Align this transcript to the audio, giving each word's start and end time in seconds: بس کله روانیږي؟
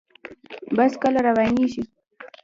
بس 0.75 0.93
کله 1.01 1.19
روانیږي؟ 1.27 1.83